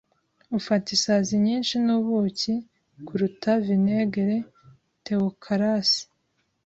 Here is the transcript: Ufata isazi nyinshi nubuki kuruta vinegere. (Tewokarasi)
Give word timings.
Ufata 0.57 0.87
isazi 0.97 1.33
nyinshi 1.45 1.75
nubuki 1.85 2.53
kuruta 3.05 3.51
vinegere. 3.65 4.35
(Tewokarasi) 5.05 6.01